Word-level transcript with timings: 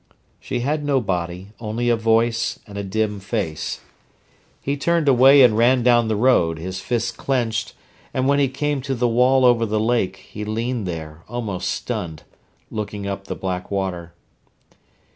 She 0.39 0.61
had 0.61 0.83
no 0.83 0.99
body, 0.99 1.49
only 1.59 1.87
a 1.89 1.95
voice 1.95 2.59
and 2.65 2.75
a 2.75 2.83
dim 2.83 3.19
face. 3.19 3.81
He 4.59 4.75
turned 4.75 5.07
away 5.07 5.43
and 5.43 5.55
ran 5.55 5.83
down 5.83 6.07
the 6.07 6.15
road, 6.15 6.57
his 6.57 6.79
fists 6.79 7.11
clenched; 7.11 7.75
and 8.11 8.27
when 8.27 8.39
he 8.39 8.47
came 8.47 8.81
to 8.81 8.95
the 8.95 9.07
wall 9.07 9.45
over 9.45 9.63
the 9.63 9.79
lake 9.79 10.15
he 10.17 10.43
leaned 10.43 10.87
there, 10.87 11.21
almost 11.27 11.69
stunned, 11.69 12.23
looking 12.71 13.05
up 13.05 13.25
the 13.27 13.35
black 13.35 13.69
water. 13.69 14.15